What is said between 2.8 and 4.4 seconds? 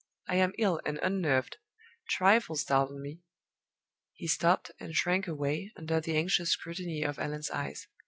me." He